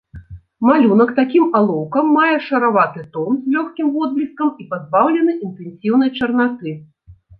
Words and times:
Малюнак 0.67 1.09
такім 1.19 1.51
алоўкам 1.59 2.05
мае 2.15 2.35
шараваты 2.47 3.03
тон 3.17 3.37
з 3.43 3.55
лёгкім 3.57 3.91
водбліскам 3.99 4.49
і 4.65 4.67
пазбаўлены 4.73 5.37
інтэнсіўнай 5.49 6.09
чарнаты. 6.19 6.75